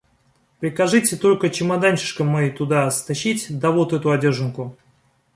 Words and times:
Прикажите 0.59 1.15
только 1.15 1.51
чемоданишко 1.51 2.23
мой 2.23 2.49
туда 2.49 2.89
стащить 2.89 3.59
да 3.59 3.69
вот 3.69 3.93
эту 3.93 4.09
одеженку. 4.09 4.75